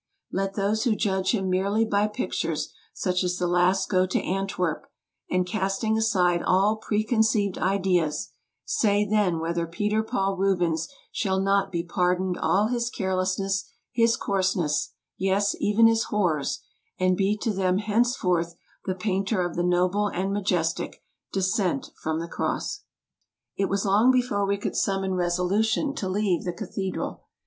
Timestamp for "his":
12.65-12.89, 13.91-14.17, 15.85-16.05